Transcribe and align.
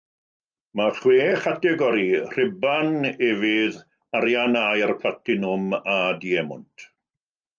Mae 0.79 0.93
chwe 0.99 1.25
chategori- 1.43 2.05
Rhuban, 2.31 2.89
Efydd, 3.27 3.77
Arian, 4.21 4.57
Aur, 4.63 4.95
Platinwm 5.03 5.71
a 5.97 6.01
Diemwnt. 6.25 6.89